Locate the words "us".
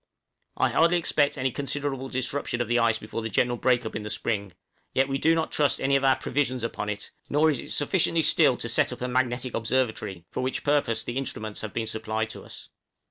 12.41-12.69